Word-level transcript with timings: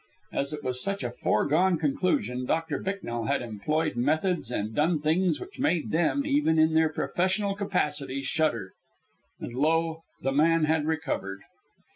As 0.33 0.51
it 0.51 0.63
was 0.63 0.81
such 0.81 1.03
a 1.03 1.11
foregone 1.11 1.77
conclusion, 1.77 2.47
Doctor 2.47 2.79
Bicknell 2.79 3.25
had 3.25 3.43
employed 3.43 3.95
methods 3.95 4.49
and 4.49 4.73
done 4.73 4.99
things 4.99 5.39
which 5.39 5.59
made 5.59 5.91
them, 5.91 6.25
even 6.25 6.57
in 6.57 6.73
their 6.73 6.89
professional 6.89 7.53
capacities, 7.53 8.25
shudder. 8.25 8.71
And 9.39 9.53
lo! 9.53 10.01
the 10.23 10.31
man 10.31 10.63
had 10.63 10.87
recovered. 10.87 11.41